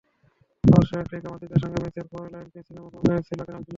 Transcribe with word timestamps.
পরশু 0.63 0.93
অ্যাটলেটিকো 0.95 1.27
মাদ্রিদের 1.31 1.59
সঙ্গে 1.63 1.77
ম্যাচের 1.83 2.05
পরইকার 2.11 2.43
ক্যাসিয়াস 2.43 2.67
মুখোমুখি 2.75 3.09
হয়েছিলেন 3.09 3.43
ক্যানাল 3.45 3.57
প্লাসের। 3.57 3.69